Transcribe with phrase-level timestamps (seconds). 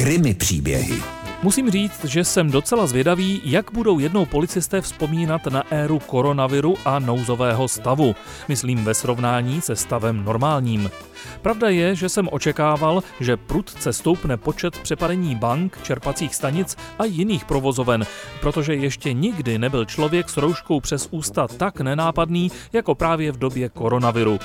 [0.00, 1.02] Krymy příběhy.
[1.42, 6.98] Musím říct, že jsem docela zvědavý, jak budou jednou policisté vzpomínat na éru koronaviru a
[6.98, 8.14] nouzového stavu.
[8.48, 10.90] Myslím ve srovnání se stavem normálním.
[11.42, 17.44] Pravda je, že jsem očekával, že prudce stoupne počet přepadení bank, čerpacích stanic a jiných
[17.44, 18.06] provozoven,
[18.40, 23.68] protože ještě nikdy nebyl člověk s rouškou přes ústa tak nenápadný jako právě v době
[23.68, 24.38] koronaviru.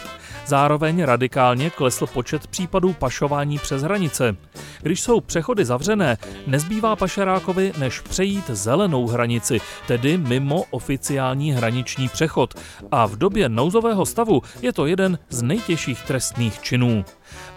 [0.47, 4.35] Zároveň radikálně klesl počet případů pašování přes hranice.
[4.81, 12.53] Když jsou přechody zavřené, nezbývá pašerákovi, než přejít zelenou hranici, tedy mimo oficiální hraniční přechod.
[12.91, 17.05] A v době nouzového stavu je to jeden z nejtěžších trestných činů.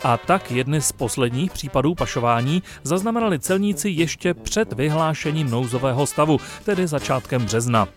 [0.05, 6.87] A tak jedny z posledních případů pašování zaznamenali celníci ještě před vyhlášením nouzového stavu, tedy
[6.87, 7.89] začátkem března.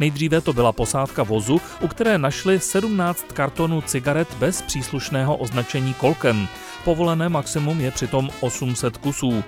[0.00, 6.48] Nejdříve to byla posádka vozu, u které našli 17 kartonů cigaret bez příslušného označení kolkem.
[6.84, 9.44] Povolené maximum je přitom 800 kusů.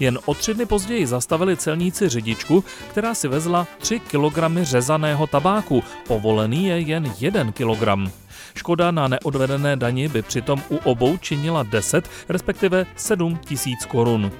[0.00, 5.82] Jen o tři dny později zastavili celníci řidičku, která si vezla 3 kg řezaného tabáku.
[6.06, 8.12] Povolený je jen 1 kg.
[8.54, 14.32] Škoda na neodvedené dani by přitom u obou činila 10, respektive 7 tisíc korun.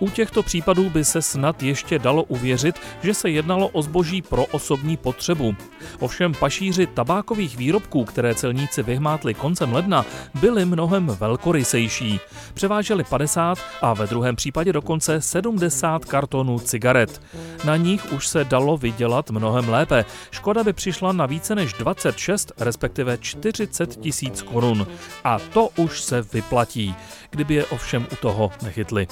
[0.00, 4.44] U těchto případů by se snad ještě dalo uvěřit, že se jednalo o zboží pro
[4.44, 5.56] osobní potřebu.
[5.98, 10.06] Ovšem pašíři tabákových výrobků, které celníci vyhmátli koncem ledna,
[10.40, 12.20] byli mnohem velkorysejší.
[12.54, 17.22] Převáželi 50 a ve druhém případě dokonce 70 kartonů cigaret.
[17.64, 20.04] Na nich už se dalo vydělat mnohem lépe.
[20.30, 24.86] Škoda by přišla na více než 26, respektive 40 tisíc korun.
[25.24, 26.94] A to už se vyplatí,
[27.30, 29.06] kdyby je ovšem u toho nechytli.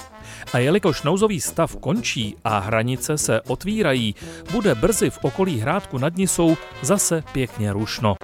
[0.52, 4.14] A jelikož nouzový stav končí a hranice se otvírají,
[4.52, 8.16] bude brzy v okolí Hrádku nad Nisou zase pěkně rušno.